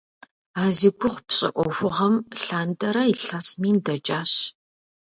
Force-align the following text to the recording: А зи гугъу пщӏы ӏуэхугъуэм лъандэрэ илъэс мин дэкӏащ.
А 0.63 0.65
зи 0.77 0.89
гугъу 0.99 1.23
пщӏы 1.27 1.49
ӏуэхугъуэм 1.55 2.15
лъандэрэ 2.43 3.03
илъэс 3.13 3.47
мин 3.61 3.77
дэкӏащ. 3.85 4.31